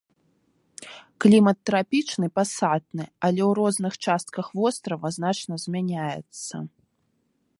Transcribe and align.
Клімат 1.23 1.57
трапічны 1.69 2.27
пасатны, 2.39 3.05
але 3.27 3.41
ў 3.49 3.51
розных 3.59 3.93
частках 4.07 4.45
вострава 4.61 5.07
значна 5.17 5.53
змяняецца. 5.65 6.55